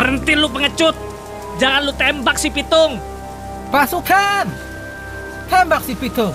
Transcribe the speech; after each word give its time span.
Berhenti 0.00 0.32
lu 0.32 0.48
pengecut. 0.48 0.96
Jangan 1.60 1.84
lu 1.84 1.92
tembak 1.92 2.40
si 2.40 2.48
Pitung. 2.48 2.96
Pasukan! 3.68 4.48
Tembak 5.52 5.84
si 5.84 5.92
Pitung. 5.92 6.32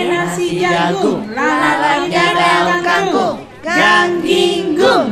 Nasi 0.00 0.62
jagung, 0.62 1.26
lalatnya 1.34 2.26
daun 2.32 2.80
kangkung, 2.86 3.36
gangginggung. 3.80 5.08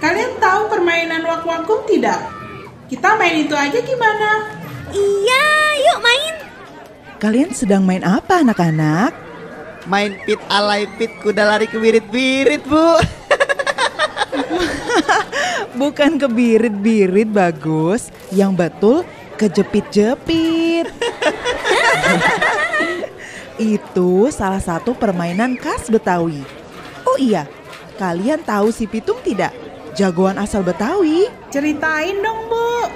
Kalian 0.00 0.32
tahu 0.40 0.72
permainan 0.72 1.22
wak 1.28 1.44
wakung 1.44 1.84
tidak? 1.86 2.18
Kita 2.88 3.14
main 3.20 3.44
itu 3.44 3.54
aja 3.54 3.78
gimana? 3.78 4.50
Iya, 4.90 5.48
yuk 5.78 5.98
main. 6.02 6.34
Kalian 7.22 7.54
sedang 7.54 7.86
main 7.86 8.02
apa 8.02 8.42
anak-anak? 8.42 9.14
Main 9.86 10.18
pit 10.26 10.40
alay 10.50 10.90
pit 10.98 11.12
kuda 11.22 11.46
lari 11.46 11.70
ke 11.70 11.78
birit-birit, 11.82 12.64
Bu. 12.66 12.98
Bukan 15.72 16.20
kebirit-birit 16.20 17.30
bagus, 17.32 18.12
yang 18.34 18.52
betul 18.52 19.06
kejepit-jepit. 19.40 20.90
Itu 23.76 24.28
salah 24.34 24.60
satu 24.60 24.92
permainan 24.92 25.56
khas 25.56 25.88
Betawi. 25.88 26.61
Oh 27.12 27.20
iya, 27.20 27.44
kalian 28.00 28.40
tahu 28.40 28.72
si 28.72 28.88
Pitung 28.88 29.20
tidak? 29.20 29.52
Jagoan 29.92 30.40
asal 30.40 30.64
Betawi. 30.64 31.28
Ceritain 31.52 32.24
dong, 32.24 32.48
Bu. 32.48 32.88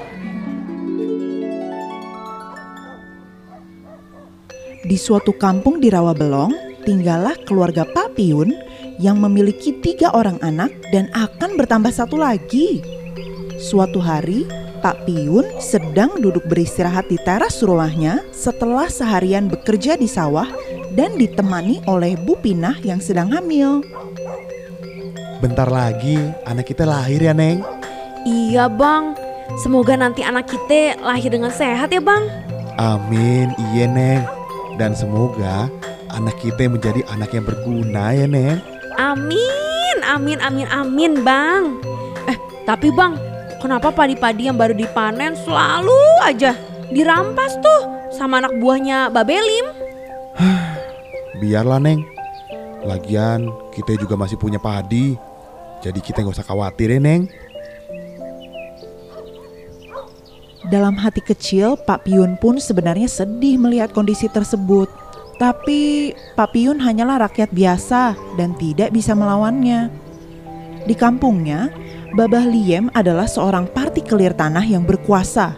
Di 4.88 4.96
suatu 4.96 5.36
kampung 5.36 5.84
di 5.84 5.92
Rawabelong, 5.92 6.80
tinggallah 6.88 7.36
keluarga 7.44 7.84
Pak 7.84 8.16
Piun 8.16 8.56
yang 8.96 9.20
memiliki 9.20 9.76
tiga 9.84 10.08
orang 10.16 10.40
anak 10.40 10.72
dan 10.88 11.12
akan 11.12 11.60
bertambah 11.60 11.92
satu 11.92 12.16
lagi. 12.16 12.80
Suatu 13.60 14.00
hari, 14.00 14.48
Pak 14.80 15.04
Piun 15.04 15.44
sedang 15.60 16.16
duduk 16.24 16.48
beristirahat 16.48 17.12
di 17.12 17.20
teras 17.20 17.60
rumahnya 17.60 18.24
setelah 18.32 18.88
seharian 18.88 19.52
bekerja 19.52 20.00
di 20.00 20.08
sawah 20.08 20.48
dan 20.96 21.20
ditemani 21.20 21.84
oleh 21.84 22.16
Bu 22.16 22.40
Pinah 22.40 22.80
yang 22.80 22.98
sedang 23.04 23.28
hamil. 23.28 23.84
Bentar 25.44 25.68
lagi 25.68 26.16
anak 26.48 26.72
kita 26.72 26.88
lahir 26.88 27.20
ya, 27.20 27.36
Neng. 27.36 27.60
Iya 28.24 28.72
bang, 28.72 29.12
semoga 29.60 29.94
nanti 29.94 30.24
anak 30.24 30.48
kita 30.48 30.96
lahir 31.04 31.28
dengan 31.28 31.52
sehat 31.52 31.92
ya 31.92 32.00
bang. 32.00 32.24
Amin, 32.80 33.52
iya, 33.70 33.84
Neng. 33.84 34.24
Dan 34.80 34.96
semoga 34.96 35.68
anak 36.16 36.40
kita 36.40 36.72
menjadi 36.72 37.04
anak 37.12 37.36
yang 37.36 37.44
berguna 37.44 38.16
ya, 38.16 38.24
Neng. 38.24 38.64
Amin, 38.96 39.96
amin, 40.08 40.40
amin, 40.40 40.66
amin 40.72 41.12
bang. 41.20 41.76
Eh 42.24 42.40
tapi 42.64 42.88
bang, 42.88 43.20
kenapa 43.60 43.92
padi-padi 43.92 44.48
yang 44.48 44.56
baru 44.56 44.72
dipanen 44.72 45.36
selalu 45.44 46.00
aja 46.24 46.56
dirampas 46.88 47.60
tuh 47.60 48.08
sama 48.08 48.40
anak 48.40 48.56
buahnya 48.56 49.12
Babelim? 49.12 49.75
Biarlah, 51.36 51.80
Neng. 51.80 52.00
Lagian 52.86 53.50
kita 53.74 53.98
juga 53.98 54.14
masih 54.16 54.38
punya 54.40 54.56
padi. 54.62 55.18
Jadi 55.84 56.00
kita 56.00 56.24
nggak 56.24 56.36
usah 56.36 56.46
khawatir 56.46 56.96
ya, 56.96 57.00
Neng. 57.02 57.28
Dalam 60.66 60.98
hati 60.98 61.22
kecil, 61.22 61.78
Pak 61.78 62.10
Piun 62.10 62.34
pun 62.42 62.58
sebenarnya 62.58 63.06
sedih 63.06 63.54
melihat 63.54 63.94
kondisi 63.94 64.26
tersebut. 64.26 64.90
Tapi 65.36 66.10
Pak 66.34 66.56
Piun 66.56 66.80
hanyalah 66.80 67.28
rakyat 67.28 67.52
biasa 67.52 68.16
dan 68.34 68.56
tidak 68.56 68.90
bisa 68.90 69.14
melawannya. 69.14 69.92
Di 70.88 70.94
kampungnya, 70.96 71.70
Babah 72.16 72.48
Liem 72.48 72.88
adalah 72.96 73.28
seorang 73.28 73.68
partikelir 73.68 74.32
tanah 74.32 74.64
yang 74.64 74.88
berkuasa. 74.88 75.54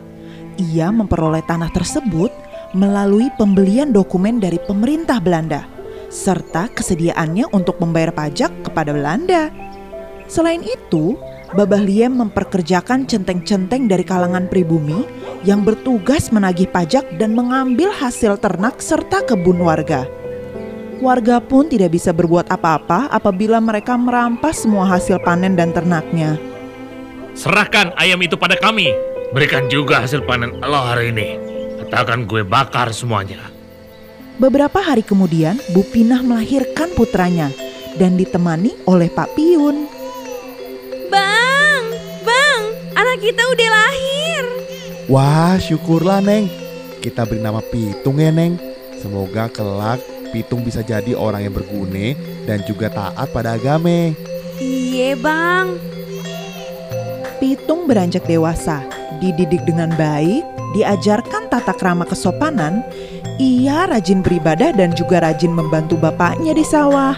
Ia 0.58 0.90
memperoleh 0.90 1.46
tanah 1.46 1.70
tersebut 1.70 2.34
melalui 2.76 3.32
pembelian 3.40 3.92
dokumen 3.94 4.40
dari 4.42 4.60
pemerintah 4.60 5.20
Belanda 5.20 5.64
serta 6.08 6.72
kesediaannya 6.72 7.52
untuk 7.52 7.76
membayar 7.80 8.12
pajak 8.12 8.50
kepada 8.64 8.96
Belanda. 8.96 9.52
Selain 10.28 10.60
itu, 10.64 11.16
Babah 11.48 11.80
Liem 11.80 12.12
memperkerjakan 12.12 13.08
centeng-centeng 13.08 13.88
dari 13.88 14.04
kalangan 14.04 14.52
pribumi 14.52 15.04
yang 15.48 15.64
bertugas 15.64 16.28
menagih 16.28 16.68
pajak 16.68 17.16
dan 17.16 17.32
mengambil 17.32 17.88
hasil 17.88 18.36
ternak 18.36 18.76
serta 18.84 19.24
kebun 19.24 19.64
warga. 19.64 20.04
Warga 20.98 21.38
pun 21.40 21.70
tidak 21.70 21.94
bisa 21.94 22.10
berbuat 22.12 22.50
apa-apa 22.50 23.08
apabila 23.08 23.62
mereka 23.62 23.94
merampas 23.94 24.66
semua 24.66 24.84
hasil 24.84 25.22
panen 25.22 25.54
dan 25.56 25.72
ternaknya. 25.72 26.36
Serahkan 27.38 27.94
ayam 27.96 28.18
itu 28.20 28.34
pada 28.34 28.58
kami. 28.58 28.92
Berikan 29.30 29.70
juga 29.70 30.02
hasil 30.02 30.26
panen 30.26 30.58
lo 30.58 30.80
hari 30.84 31.14
ini. 31.14 31.47
Katakan 31.88 32.28
gue 32.28 32.44
bakar 32.44 32.92
semuanya. 32.92 33.48
Beberapa 34.36 34.78
hari 34.78 35.00
kemudian, 35.00 35.56
Bu 35.72 35.82
Pinah 35.88 36.20
melahirkan 36.20 36.92
putranya 36.92 37.48
dan 37.96 38.14
ditemani 38.14 38.76
oleh 38.84 39.08
Pak 39.08 39.32
Piun. 39.32 39.88
Bang, 41.08 41.84
bang, 42.22 42.62
anak 42.92 43.18
kita 43.24 43.40
udah 43.40 43.68
lahir. 43.72 44.42
Wah, 45.08 45.56
syukurlah, 45.56 46.20
Neng. 46.20 46.52
Kita 47.00 47.24
beri 47.24 47.40
nama 47.40 47.64
Pitung 47.64 48.20
ya, 48.20 48.28
Neng. 48.28 48.60
Semoga 49.00 49.48
kelak 49.48 50.04
Pitung 50.28 50.60
bisa 50.60 50.84
jadi 50.84 51.16
orang 51.16 51.48
yang 51.48 51.54
berguna 51.56 52.12
dan 52.44 52.60
juga 52.68 52.92
taat 52.92 53.32
pada 53.32 53.56
agama. 53.56 54.12
Iya 54.58 55.14
bang, 55.14 55.78
Pitung 57.38 57.86
beranjak 57.86 58.26
dewasa, 58.26 58.82
dididik 59.22 59.62
dengan 59.62 59.94
baik, 59.94 60.42
diajarkan 60.74 61.37
tata 61.48 61.72
krama 61.72 62.04
kesopanan, 62.04 62.84
ia 63.40 63.88
rajin 63.88 64.20
beribadah 64.20 64.76
dan 64.76 64.92
juga 64.92 65.24
rajin 65.24 65.50
membantu 65.50 65.96
bapaknya 65.96 66.52
di 66.52 66.62
sawah. 66.62 67.16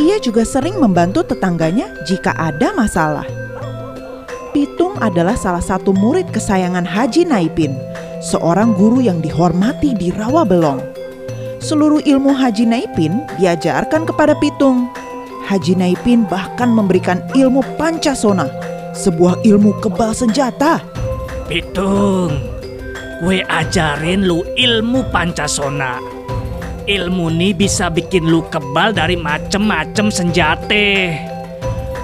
Ia 0.00 0.16
juga 0.24 0.42
sering 0.42 0.80
membantu 0.80 1.20
tetangganya 1.20 1.92
jika 2.08 2.32
ada 2.34 2.72
masalah. 2.72 3.28
Pitung 4.56 4.96
adalah 5.00 5.36
salah 5.36 5.64
satu 5.64 5.96
murid 5.96 6.28
kesayangan 6.32 6.84
Haji 6.84 7.24
Naipin, 7.24 7.72
seorang 8.20 8.76
guru 8.76 9.00
yang 9.00 9.24
dihormati 9.24 9.96
di 9.96 10.12
Rawabelong. 10.12 10.80
Seluruh 11.56 12.04
ilmu 12.04 12.36
Haji 12.36 12.68
Naipin 12.68 13.24
diajarkan 13.40 14.04
kepada 14.04 14.36
Pitung. 14.36 14.92
Haji 15.48 15.72
Naipin 15.78 16.28
bahkan 16.28 16.68
memberikan 16.68 17.24
ilmu 17.32 17.64
Pancasona, 17.80 18.48
sebuah 18.92 19.40
ilmu 19.40 19.80
kebal 19.80 20.12
senjata. 20.12 20.84
Pitung, 21.48 22.36
gue 23.22 23.38
ajarin 23.46 24.26
lu 24.26 24.42
ilmu 24.58 25.06
Pancasona. 25.14 26.02
Ilmu 26.90 27.30
ini 27.30 27.54
bisa 27.54 27.86
bikin 27.86 28.26
lu 28.26 28.42
kebal 28.50 28.90
dari 28.90 29.14
macem-macem 29.14 30.10
senjata. 30.10 31.14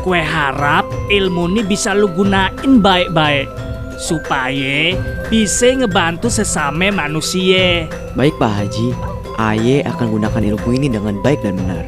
Gue 0.07 0.23
harap 0.23 0.87
ilmu 1.11 1.51
ini 1.51 1.67
bisa 1.67 1.91
lu 1.91 2.07
gunain 2.15 2.79
baik-baik. 2.79 3.51
Supaya 3.99 4.95
bisa 5.27 5.75
ngebantu 5.75 6.31
sesama 6.31 6.95
manusia. 6.95 7.91
Baik 8.15 8.39
Pak 8.39 8.53
Haji, 8.55 8.95
Aye 9.43 9.83
akan 9.83 10.23
gunakan 10.23 10.43
ilmu 10.55 10.71
ini 10.71 10.87
dengan 10.87 11.19
baik 11.19 11.43
dan 11.43 11.59
benar. 11.59 11.83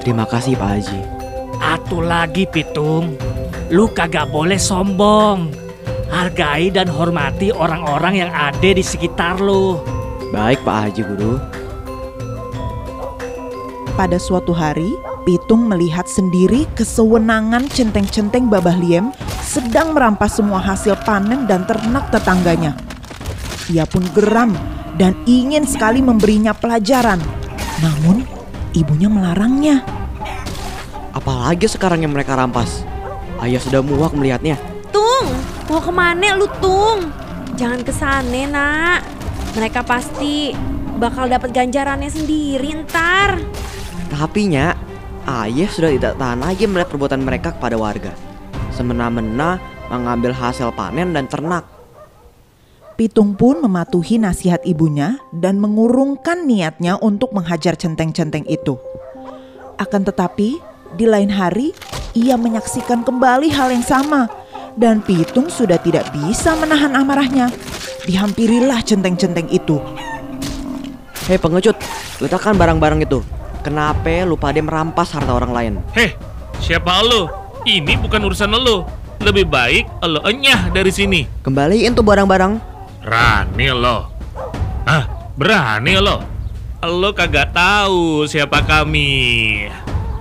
Terima 0.00 0.24
kasih 0.24 0.56
Pak 0.56 0.68
Haji. 0.80 1.00
Atu 1.60 2.00
lagi 2.00 2.48
Pitung, 2.48 3.12
lu 3.68 3.92
kagak 3.92 4.32
boleh 4.32 4.56
sombong. 4.56 5.69
Hargai 6.10 6.74
dan 6.74 6.90
hormati 6.90 7.54
orang-orang 7.54 8.26
yang 8.26 8.30
ada 8.34 8.70
di 8.74 8.82
sekitar 8.82 9.38
lu. 9.38 9.78
Baik 10.34 10.58
Pak 10.66 10.90
Haji 10.90 11.02
Guru. 11.06 11.34
Pada 13.94 14.18
suatu 14.18 14.50
hari, 14.50 14.90
Pitung 15.22 15.70
melihat 15.70 16.10
sendiri 16.10 16.66
kesewenangan 16.74 17.70
centeng-centeng 17.70 18.50
Babah 18.50 18.74
Liem 18.74 19.14
sedang 19.44 19.94
merampas 19.94 20.38
semua 20.38 20.58
hasil 20.58 20.98
panen 21.06 21.46
dan 21.46 21.62
ternak 21.68 22.10
tetangganya. 22.10 22.74
Ia 23.70 23.86
pun 23.86 24.02
geram 24.10 24.56
dan 24.98 25.14
ingin 25.30 25.62
sekali 25.62 26.02
memberinya 26.02 26.50
pelajaran. 26.50 27.22
Namun, 27.84 28.26
ibunya 28.74 29.06
melarangnya. 29.06 29.86
Apalagi 31.14 31.66
sekarang 31.70 32.02
yang 32.02 32.14
mereka 32.14 32.34
rampas. 32.34 32.82
Ayah 33.42 33.60
sudah 33.62 33.82
muak 33.82 34.14
melihatnya. 34.14 34.69
Mau 35.70 35.78
ke 35.78 35.94
mana 35.94 36.34
lu 36.34 36.50
Tung? 36.58 37.14
Jangan 37.54 37.86
ke 37.86 37.94
sana 37.94 38.42
nak. 38.50 39.06
Mereka 39.54 39.86
pasti 39.86 40.50
bakal 40.98 41.30
dapat 41.30 41.54
ganjarannya 41.54 42.10
sendiri 42.10 42.74
ntar. 42.82 43.38
Tapi 44.10 44.50
Nya, 44.50 44.74
Ayah 45.30 45.70
sudah 45.70 45.94
tidak 45.94 46.18
tahan 46.18 46.42
lagi 46.42 46.66
melihat 46.66 46.90
perbuatan 46.90 47.22
mereka 47.22 47.54
kepada 47.54 47.78
warga. 47.78 48.10
Semena-mena 48.74 49.62
mengambil 49.86 50.34
hasil 50.34 50.74
panen 50.74 51.14
dan 51.14 51.30
ternak. 51.30 51.62
Pitung 52.98 53.38
pun 53.38 53.62
mematuhi 53.62 54.18
nasihat 54.18 54.66
ibunya 54.66 55.22
dan 55.30 55.62
mengurungkan 55.62 56.50
niatnya 56.50 56.98
untuk 56.98 57.30
menghajar 57.30 57.78
centeng-centeng 57.78 58.42
itu. 58.50 58.74
Akan 59.78 60.02
tetapi, 60.02 60.58
di 60.98 61.06
lain 61.06 61.30
hari 61.30 61.70
ia 62.18 62.34
menyaksikan 62.34 63.06
kembali 63.06 63.54
hal 63.54 63.70
yang 63.70 63.86
sama 63.86 64.39
dan 64.80 65.04
Pitung 65.04 65.52
sudah 65.52 65.76
tidak 65.76 66.08
bisa 66.16 66.56
menahan 66.56 66.96
amarahnya. 66.96 67.52
Dihampirilah 68.08 68.80
centeng-centeng 68.80 69.44
itu. 69.52 69.76
Hei 71.28 71.36
pengecut, 71.36 71.76
letakkan 72.24 72.56
barang-barang 72.56 73.04
itu. 73.04 73.20
Kenapa 73.60 74.24
lu 74.24 74.40
pada 74.40 74.56
merampas 74.64 75.12
harta 75.12 75.36
orang 75.36 75.52
lain? 75.52 75.72
Heh, 75.92 76.16
siapa 76.64 77.04
lo? 77.04 77.28
Ini 77.68 78.00
bukan 78.00 78.24
urusan 78.24 78.56
lo. 78.56 78.88
Lebih 79.20 79.52
baik 79.52 79.84
lo 80.00 80.24
enyah 80.24 80.72
dari 80.72 80.88
sini. 80.88 81.28
Kembaliin 81.44 81.92
tuh 81.92 82.00
barang-barang. 82.00 82.56
Berani 83.04 83.68
lo. 83.68 84.08
Ah, 84.88 85.04
berani 85.36 86.00
lo. 86.00 86.24
Lo 86.80 87.12
kagak 87.12 87.52
tahu 87.52 88.24
siapa 88.24 88.64
kami. 88.64 89.68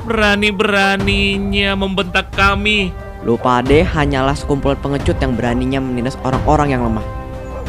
Berani-beraninya 0.03 1.79
membentak 1.79 2.35
kami. 2.35 2.91
Lu 3.27 3.35
pade 3.35 3.83
hanyalah 3.83 4.31
sekumpulan 4.31 4.79
pengecut 4.79 5.19
yang 5.19 5.35
beraninya 5.35 5.83
menindas 5.83 6.15
orang-orang 6.23 6.71
yang 6.71 6.87
lemah. 6.87 7.03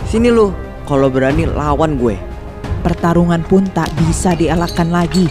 Sini 0.07 0.31
lu, 0.31 0.55
kalau 0.87 1.11
berani 1.11 1.47
lawan 1.47 1.99
gue. 1.99 2.15
Pertarungan 2.87 3.43
pun 3.45 3.67
tak 3.75 3.91
bisa 3.99 4.39
dielakkan 4.39 4.95
lagi. 4.95 5.27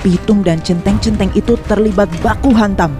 Pitung 0.00 0.46
dan 0.46 0.62
centeng-centeng 0.62 1.32
itu 1.34 1.58
terlibat 1.66 2.06
baku 2.22 2.54
hantam. 2.54 2.94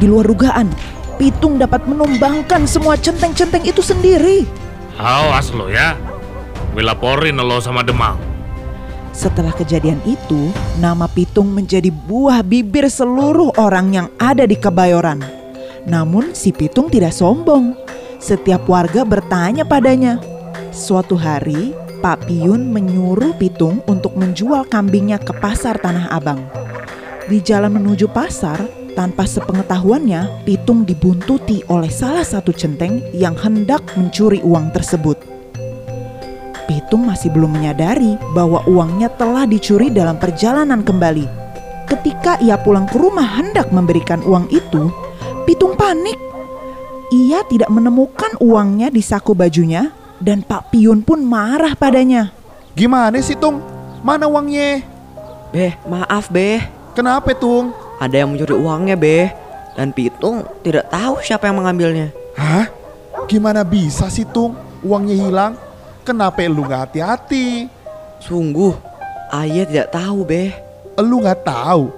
Di 0.00 0.08
luar 0.08 0.26
dugaan, 0.26 0.70
Pitung 1.18 1.58
dapat 1.58 1.84
menumbangkan 1.84 2.64
semua 2.64 2.94
centeng-centeng 2.94 3.66
itu 3.66 3.82
sendiri. 3.82 4.46
Awas 4.96 5.50
lo 5.52 5.68
ya. 5.68 5.98
Gue 6.72 6.82
laporin 6.82 7.36
lo 7.38 7.58
sama 7.58 7.84
Demang. 7.84 8.18
Setelah 9.14 9.50
kejadian 9.50 9.98
itu, 10.06 10.54
nama 10.78 11.10
Pitung 11.10 11.50
menjadi 11.50 11.90
buah 11.90 12.46
bibir 12.46 12.86
seluruh 12.86 13.50
orang 13.58 13.90
yang 13.90 14.06
ada 14.18 14.46
di 14.46 14.54
Kebayoran. 14.54 15.37
Namun 15.88 16.36
si 16.36 16.52
Pitung 16.52 16.92
tidak 16.92 17.16
sombong. 17.16 17.72
Setiap 18.20 18.68
warga 18.68 19.08
bertanya 19.08 19.64
padanya. 19.64 20.20
Suatu 20.68 21.16
hari, 21.16 21.72
Pak 22.04 22.28
Piun 22.28 22.68
menyuruh 22.70 23.34
Pitung 23.40 23.80
untuk 23.88 24.14
menjual 24.14 24.68
kambingnya 24.68 25.16
ke 25.16 25.32
pasar 25.32 25.80
Tanah 25.80 26.12
Abang. 26.12 26.44
Di 27.24 27.40
jalan 27.40 27.80
menuju 27.80 28.12
pasar, 28.12 28.60
tanpa 28.92 29.24
sepengetahuannya, 29.24 30.44
Pitung 30.44 30.84
dibuntuti 30.84 31.64
oleh 31.72 31.88
salah 31.88 32.26
satu 32.26 32.52
centeng 32.52 33.00
yang 33.16 33.32
hendak 33.34 33.80
mencuri 33.96 34.44
uang 34.44 34.70
tersebut. 34.76 35.16
Pitung 36.68 37.08
masih 37.08 37.32
belum 37.32 37.56
menyadari 37.56 38.20
bahwa 38.36 38.60
uangnya 38.68 39.08
telah 39.16 39.48
dicuri 39.48 39.88
dalam 39.88 40.20
perjalanan 40.20 40.84
kembali. 40.84 41.24
Ketika 41.88 42.36
ia 42.44 42.60
pulang 42.60 42.84
ke 42.84 43.00
rumah 43.00 43.24
hendak 43.24 43.72
memberikan 43.72 44.20
uang 44.28 44.52
itu, 44.52 44.92
Pitung 45.48 45.80
panik. 45.80 46.20
Ia 47.08 47.40
tidak 47.48 47.72
menemukan 47.72 48.36
uangnya 48.36 48.92
di 48.92 49.00
saku 49.00 49.32
bajunya 49.32 49.88
dan 50.20 50.44
Pak 50.44 50.68
Piun 50.68 51.00
pun 51.00 51.24
marah 51.24 51.72
padanya. 51.72 52.28
Gimana 52.76 53.16
sih 53.24 53.32
Tung? 53.32 53.64
Mana 54.04 54.28
uangnya? 54.28 54.84
Beh, 55.48 55.72
maaf 55.88 56.28
beh. 56.28 56.60
Kenapa 56.92 57.32
Tung? 57.32 57.72
Ada 57.96 58.20
yang 58.20 58.36
mencuri 58.36 58.60
uangnya 58.60 58.92
beh. 59.00 59.32
Dan 59.72 59.88
Pitung 59.96 60.44
tidak 60.60 60.92
tahu 60.92 61.24
siapa 61.24 61.48
yang 61.48 61.64
mengambilnya. 61.64 62.12
Hah? 62.36 62.68
Gimana 63.24 63.64
bisa 63.64 64.12
sih 64.12 64.28
Tung? 64.28 64.52
Uangnya 64.84 65.16
hilang? 65.16 65.56
Kenapa 66.04 66.44
lu 66.44 66.68
nggak 66.68 66.92
hati-hati? 66.92 67.72
Sungguh, 68.20 68.76
ayah 69.32 69.64
tidak 69.64 69.96
tahu 69.96 70.28
beh. 70.28 70.52
Lu 71.00 71.24
nggak 71.24 71.40
tahu? 71.40 71.88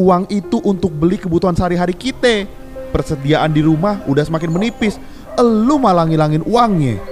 Uang 0.00 0.24
itu 0.32 0.56
untuk 0.64 0.88
beli 0.88 1.20
kebutuhan 1.20 1.52
sehari-hari 1.52 1.92
kita. 1.92 2.63
Persediaan 2.94 3.50
di 3.50 3.58
rumah 3.58 4.06
udah 4.06 4.22
semakin 4.22 4.54
menipis. 4.54 5.02
Lu 5.34 5.82
malah 5.82 6.06
ngilangin 6.06 6.46
uangnya. 6.46 7.02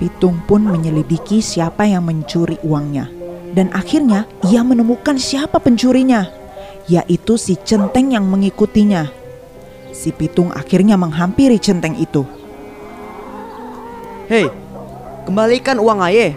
Pitung 0.00 0.40
pun 0.48 0.64
menyelidiki 0.64 1.44
siapa 1.44 1.84
yang 1.84 2.08
mencuri 2.08 2.56
uangnya. 2.64 3.12
Dan 3.52 3.68
akhirnya 3.76 4.24
ia 4.48 4.64
menemukan 4.64 5.20
siapa 5.20 5.60
pencurinya, 5.60 6.24
yaitu 6.88 7.36
si 7.36 7.60
centeng 7.60 8.16
yang 8.16 8.24
mengikutinya. 8.24 9.12
Si 9.92 10.08
Pitung 10.08 10.56
akhirnya 10.56 10.96
menghampiri 10.96 11.60
centeng 11.60 11.92
itu. 12.00 12.24
Hei, 14.28 14.48
kembalikan 15.28 15.80
uang 15.80 16.00
ayah. 16.08 16.32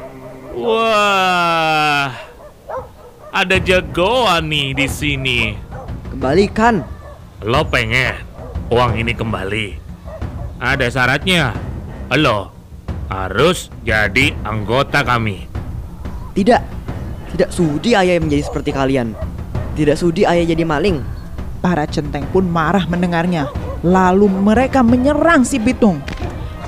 Wah, 0.56 2.12
ada 3.32 3.56
jagoan 3.64 4.52
nih 4.52 4.76
di 4.76 4.88
sini. 4.92 5.40
Kembalikan. 6.12 6.84
Lo 7.42 7.66
pengen 7.66 8.22
uang 8.70 9.02
ini 9.02 9.18
kembali? 9.18 9.74
Ada 10.62 10.94
syaratnya. 10.94 11.58
Lo 12.14 12.54
harus 13.10 13.74
jadi 13.82 14.30
anggota 14.46 15.02
kami. 15.02 15.50
Tidak, 16.38 16.62
tidak 17.34 17.50
sudi 17.50 17.98
ayah 17.98 18.22
menjadi 18.22 18.46
seperti 18.46 18.70
kalian. 18.70 19.18
Tidak 19.74 19.98
sudi 19.98 20.22
ayah 20.22 20.54
jadi 20.54 20.62
maling. 20.62 21.02
Para 21.66 21.90
centeng 21.90 22.30
pun 22.30 22.46
marah 22.46 22.86
mendengarnya. 22.86 23.50
Lalu 23.82 24.30
mereka 24.30 24.86
menyerang 24.86 25.42
si 25.42 25.58
Pitung. 25.58 25.98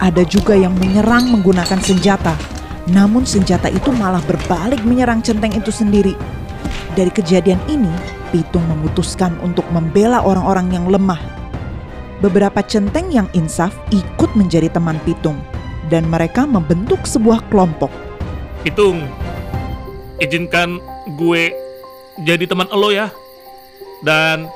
Ada 0.01 0.25
juga 0.25 0.57
yang 0.57 0.73
menyerang 0.73 1.37
menggunakan 1.37 1.85
senjata. 1.85 2.33
Namun 2.89 3.29
senjata 3.29 3.69
itu 3.69 3.93
malah 3.93 4.25
berbalik 4.25 4.81
menyerang 4.81 5.21
centeng 5.21 5.53
itu 5.53 5.69
sendiri. 5.69 6.17
Dari 6.97 7.13
kejadian 7.13 7.61
ini, 7.69 7.93
Pitung 8.33 8.65
memutuskan 8.65 9.37
untuk 9.45 9.61
membela 9.69 10.25
orang-orang 10.25 10.73
yang 10.73 10.89
lemah. 10.89 11.21
Beberapa 12.17 12.65
centeng 12.65 13.13
yang 13.13 13.29
insaf 13.37 13.77
ikut 13.93 14.33
menjadi 14.33 14.73
teman 14.73 14.97
Pitung 15.05 15.37
dan 15.93 16.09
mereka 16.09 16.49
membentuk 16.49 17.05
sebuah 17.05 17.45
kelompok. 17.53 17.93
Hitung, 18.65 19.05
izinkan 20.17 20.81
gue 21.13 21.53
jadi 22.25 22.49
teman 22.49 22.65
lo 22.73 22.89
ya. 22.89 23.13
Dan 24.01 24.49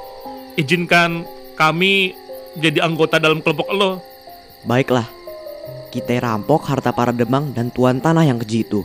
izinkan 0.57 1.21
kami 1.53 2.17
jadi 2.57 2.81
anggota 2.81 3.21
dalam 3.21 3.45
kelompok 3.45 3.69
lo. 3.77 4.01
Baiklah, 4.65 5.05
kita 5.93 6.17
rampok 6.17 6.65
harta 6.65 6.89
para 6.89 7.13
demang 7.13 7.53
dan 7.53 7.69
tuan 7.69 8.01
tanah 8.01 8.25
yang 8.25 8.41
keji 8.41 8.65
itu 8.65 8.81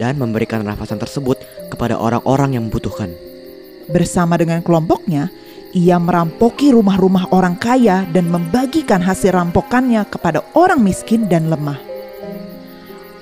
dan 0.00 0.16
memberikan 0.16 0.64
rampasan 0.64 0.96
tersebut 0.96 1.36
kepada 1.68 2.00
orang-orang 2.00 2.56
yang 2.56 2.64
membutuhkan. 2.72 3.29
Bersama 3.90 4.38
dengan 4.38 4.62
kelompoknya, 4.62 5.34
ia 5.74 5.98
merampoki 5.98 6.70
rumah-rumah 6.74 7.30
orang 7.34 7.54
kaya 7.58 8.06
dan 8.10 8.30
membagikan 8.30 9.02
hasil 9.02 9.34
rampokannya 9.34 10.02
kepada 10.06 10.42
orang 10.54 10.82
miskin 10.82 11.26
dan 11.26 11.50
lemah. 11.50 11.78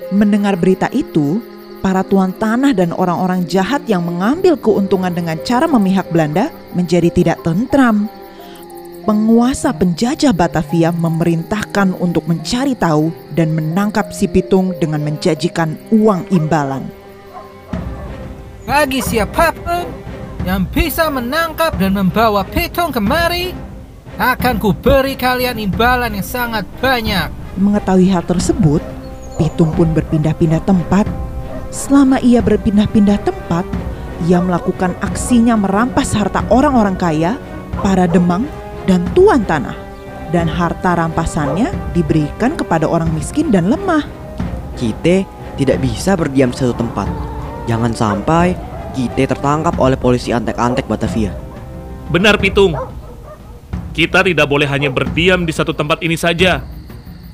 Mendengar 0.09 0.57
berita 0.57 0.89
itu, 0.89 1.41
para 1.85 2.01
tuan 2.01 2.33
tanah 2.33 2.73
dan 2.73 2.89
orang-orang 2.93 3.45
jahat 3.45 3.85
yang 3.85 4.01
mengambil 4.01 4.57
keuntungan 4.57 5.13
dengan 5.13 5.37
cara 5.45 5.69
memihak 5.69 6.09
Belanda 6.09 6.49
menjadi 6.73 7.09
tidak 7.13 7.37
tentram. 7.45 8.09
Penguasa 9.05 9.73
penjajah 9.73 10.33
Batavia 10.33 10.93
memerintahkan 10.93 11.97
untuk 11.97 12.29
mencari 12.29 12.77
tahu 12.77 13.09
dan 13.33 13.57
menangkap 13.57 14.13
si 14.13 14.29
Pitung 14.29 14.73
dengan 14.77 15.01
menjanjikan 15.01 15.77
uang 15.89 16.29
imbalan. 16.29 16.85
Bagi 18.69 19.01
siapa 19.01 19.49
pun 19.49 20.08
yang 20.49 20.65
bisa 20.65 21.13
menangkap 21.13 21.77
dan 21.77 21.93
membawa 21.93 22.41
Pitung 22.41 22.89
kemari, 22.89 23.53
akan 24.17 24.57
kuberi 24.57 25.13
kalian 25.13 25.61
imbalan 25.61 26.17
yang 26.17 26.25
sangat 26.25 26.65
banyak. 26.81 27.29
Mengetahui 27.61 28.09
hal 28.09 28.25
tersebut, 28.25 28.81
Pitung 29.37 29.69
pun 29.77 29.93
berpindah-pindah 29.93 30.65
tempat. 30.65 31.05
Selama 31.69 32.17
ia 32.25 32.41
berpindah-pindah 32.41 33.21
tempat, 33.21 33.61
ia 34.25 34.41
melakukan 34.41 34.97
aksinya 35.05 35.53
merampas 35.53 36.17
harta 36.17 36.41
orang-orang 36.49 36.97
kaya, 36.97 37.37
para 37.85 38.09
demang, 38.09 38.49
dan 38.89 39.05
tuan 39.13 39.45
tanah. 39.45 39.77
Dan 40.33 40.49
harta 40.49 40.97
rampasannya 40.97 41.69
diberikan 41.93 42.57
kepada 42.57 42.89
orang 42.89 43.13
miskin 43.13 43.53
dan 43.53 43.69
lemah. 43.69 44.01
Kita 44.73 45.25
tidak 45.61 45.77
bisa 45.77 46.17
berdiam 46.17 46.49
di 46.49 46.57
satu 46.57 46.73
tempat. 46.73 47.09
Jangan 47.69 47.93
sampai 47.93 48.68
kita 48.93 49.35
tertangkap 49.35 49.75
oleh 49.77 49.97
polisi 49.99 50.33
antek-antek 50.33 50.85
Batavia. 50.89 51.33
Benar 52.09 52.41
Pitung. 52.41 52.73
Kita 53.93 54.23
tidak 54.23 54.47
boleh 54.47 54.69
hanya 54.69 54.87
berdiam 54.87 55.43
di 55.43 55.53
satu 55.53 55.75
tempat 55.75 55.99
ini 56.01 56.15
saja. 56.15 56.63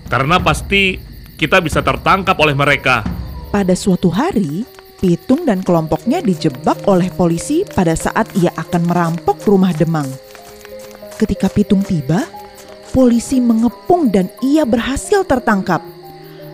Karena 0.10 0.40
pasti 0.42 0.98
kita 1.36 1.60
bisa 1.60 1.84
tertangkap 1.84 2.36
oleh 2.40 2.56
mereka. 2.56 3.04
Pada 3.52 3.76
suatu 3.76 4.12
hari, 4.12 4.68
Pitung 5.00 5.44
dan 5.44 5.62
kelompoknya 5.62 6.24
dijebak 6.24 6.88
oleh 6.88 7.12
polisi 7.12 7.68
pada 7.68 7.94
saat 7.94 8.32
ia 8.40 8.50
akan 8.56 8.82
merampok 8.88 9.44
rumah 9.44 9.76
Demang. 9.76 10.08
Ketika 11.20 11.52
Pitung 11.52 11.84
tiba, 11.84 12.24
polisi 12.96 13.44
mengepung 13.44 14.08
dan 14.08 14.32
ia 14.40 14.64
berhasil 14.64 15.28
tertangkap. 15.28 15.84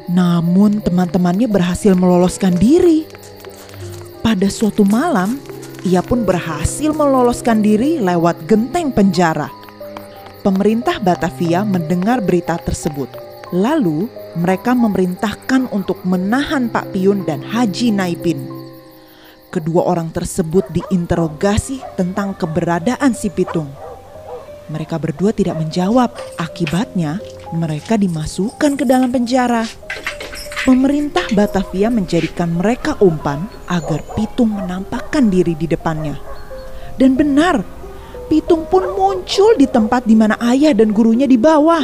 Namun 0.10 0.81
teman-temannya 0.81 1.46
berhasil 1.46 1.93
meloloskan 1.93 2.58
diri. 2.58 3.05
Pada 4.32 4.48
suatu 4.48 4.88
malam, 4.88 5.44
ia 5.84 6.00
pun 6.00 6.24
berhasil 6.24 6.96
meloloskan 6.96 7.60
diri 7.60 8.00
lewat 8.00 8.48
genteng 8.48 8.88
penjara. 8.88 9.52
Pemerintah 10.40 11.04
Batavia 11.04 11.68
mendengar 11.68 12.24
berita 12.24 12.56
tersebut. 12.56 13.12
Lalu 13.52 14.08
mereka 14.40 14.72
memerintahkan 14.72 15.68
untuk 15.76 16.00
menahan 16.08 16.72
Pak 16.72 16.96
Piun 16.96 17.28
dan 17.28 17.44
Haji 17.44 17.92
Naipin. 17.92 18.48
Kedua 19.52 19.84
orang 19.84 20.16
tersebut 20.16 20.64
diinterogasi 20.72 21.84
tentang 22.00 22.32
keberadaan 22.32 23.12
si 23.12 23.28
Pitung. 23.28 23.68
Mereka 24.72 24.96
berdua 24.96 25.36
tidak 25.36 25.60
menjawab, 25.60 26.08
akibatnya 26.40 27.20
mereka 27.52 28.00
dimasukkan 28.00 28.80
ke 28.80 28.88
dalam 28.88 29.12
penjara. 29.12 29.68
Pemerintah 30.62 31.25
Batavia 31.34 31.89
menjadikan 31.89 32.53
mereka 32.53 32.94
umpan 33.01 33.50
agar 33.65 34.06
Pitung 34.13 34.53
menampakkan 34.53 35.25
diri 35.25 35.58
di 35.58 35.65
depannya. 35.65 36.22
Dan 37.01 37.18
benar, 37.18 37.65
Pitung 38.30 38.70
pun 38.70 38.94
muncul 38.94 39.58
di 39.58 39.65
tempat 39.65 40.06
di 40.06 40.13
mana 40.13 40.38
ayah 40.53 40.70
dan 40.77 40.94
gurunya 40.94 41.25
di 41.25 41.34
bawah. 41.34 41.82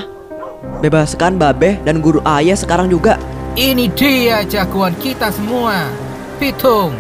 Bebaskan 0.86 1.42
Babe 1.42 1.82
dan 1.82 2.06
guru 2.06 2.22
ayah 2.22 2.54
sekarang 2.54 2.86
juga. 2.94 3.18
Ini 3.58 3.90
dia 3.98 4.46
jagoan 4.46 4.94
kita 5.02 5.34
semua. 5.34 5.90
Pitung, 6.38 6.94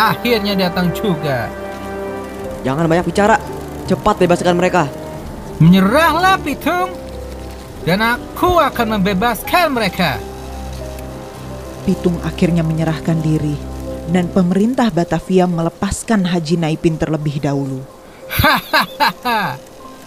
akhirnya 0.00 0.56
datang 0.56 0.88
juga. 0.96 1.52
Jangan 2.64 2.88
banyak 2.88 3.04
bicara. 3.04 3.36
Cepat 3.84 4.16
bebaskan 4.16 4.56
mereka. 4.56 4.88
Menyerahlah 5.60 6.40
Pitung. 6.40 6.88
Dan 7.84 8.00
aku 8.00 8.56
akan 8.56 8.96
membebaskan 8.96 9.76
mereka. 9.76 10.16
Pitung 11.88 12.20
akhirnya 12.20 12.60
menyerahkan 12.60 13.16
diri 13.24 13.56
dan 14.12 14.28
pemerintah 14.28 14.92
Batavia 14.92 15.48
melepaskan 15.48 16.20
Haji 16.20 16.60
Naipin 16.60 17.00
terlebih 17.00 17.40
dahulu. 17.40 17.80
Hahaha. 18.28 19.56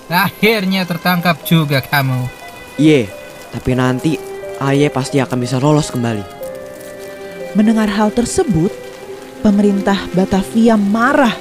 Akhirnya 0.05 0.85
tertangkap 0.85 1.41
juga 1.41 1.81
kamu. 1.81 2.29
Ye, 2.77 3.09
tapi 3.49 3.73
nanti 3.73 4.21
ayah 4.61 4.93
pasti 4.93 5.17
akan 5.17 5.37
bisa 5.41 5.57
lolos 5.57 5.89
kembali. 5.89 6.21
Mendengar 7.57 7.89
hal 7.89 8.13
tersebut, 8.13 8.69
pemerintah 9.41 9.97
Batavia 10.13 10.77
marah 10.77 11.33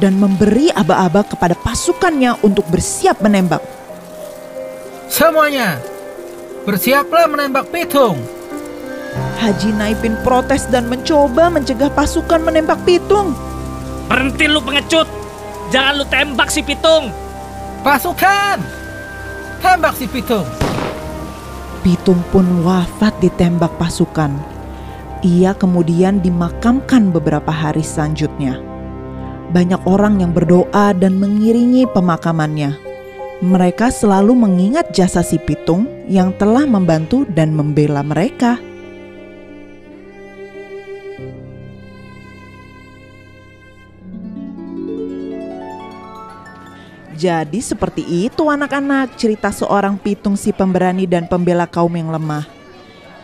dan 0.00 0.16
memberi 0.16 0.72
aba-aba 0.72 1.20
kepada 1.20 1.52
pasukannya 1.52 2.40
untuk 2.40 2.64
bersiap 2.72 3.20
menembak. 3.20 3.60
Semuanya, 5.12 5.76
bersiaplah 6.64 7.28
menembak 7.28 7.68
Pitung. 7.68 8.41
Haji 9.42 9.74
Naipin 9.74 10.14
protes 10.22 10.70
dan 10.70 10.86
mencoba 10.86 11.50
mencegah 11.50 11.90
pasukan 11.90 12.46
menembak 12.46 12.78
Pitung. 12.86 13.34
Berhenti 14.06 14.46
lu 14.46 14.62
pengecut. 14.62 15.10
Jangan 15.74 15.98
lu 15.98 16.06
tembak 16.06 16.46
si 16.46 16.62
Pitung. 16.62 17.10
Pasukan, 17.82 18.62
tembak 19.58 19.98
si 19.98 20.06
Pitung. 20.06 20.46
Pitung 21.82 22.22
pun 22.30 22.62
wafat 22.62 23.18
ditembak 23.18 23.74
pasukan. 23.82 24.30
Ia 25.26 25.58
kemudian 25.58 26.22
dimakamkan 26.22 27.10
beberapa 27.10 27.50
hari 27.50 27.82
selanjutnya. 27.82 28.62
Banyak 29.50 29.82
orang 29.90 30.22
yang 30.22 30.30
berdoa 30.30 30.94
dan 30.94 31.18
mengiringi 31.18 31.90
pemakamannya. 31.90 32.78
Mereka 33.42 33.90
selalu 33.90 34.38
mengingat 34.38 34.94
jasa 34.94 35.26
si 35.26 35.34
Pitung 35.34 35.90
yang 36.06 36.30
telah 36.38 36.62
membantu 36.62 37.26
dan 37.26 37.50
membela 37.50 38.06
mereka. 38.06 38.70
Jadi 47.22 47.62
seperti 47.62 48.02
itu 48.26 48.50
anak-anak 48.50 49.14
cerita 49.14 49.54
seorang 49.54 49.94
pitung 49.94 50.34
si 50.34 50.50
pemberani 50.50 51.06
dan 51.06 51.30
pembela 51.30 51.70
kaum 51.70 51.94
yang 51.94 52.10
lemah. 52.10 52.50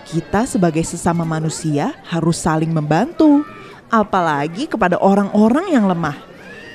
Kita 0.06 0.46
sebagai 0.46 0.86
sesama 0.86 1.26
manusia 1.26 1.98
harus 2.06 2.38
saling 2.38 2.70
membantu, 2.70 3.42
apalagi 3.90 4.70
kepada 4.70 5.02
orang-orang 5.02 5.74
yang 5.74 5.90
lemah. 5.90 6.14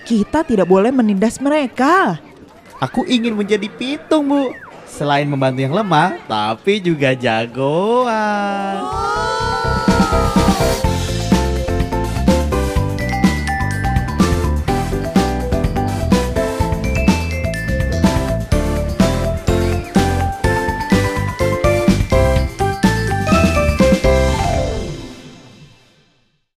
Kita 0.03 0.43
tidak 0.43 0.67
boleh 0.67 0.91
menindas 0.91 1.39
mereka. 1.39 2.19
Aku 2.83 3.07
ingin 3.07 3.39
menjadi 3.39 3.71
pitung, 3.71 4.27
Bu. 4.27 4.51
Selain 4.83 5.23
membantu 5.23 5.63
yang 5.63 5.71
lemah, 5.79 6.19
tapi 6.27 6.83
juga 6.83 7.15
jagoan. 7.15 8.83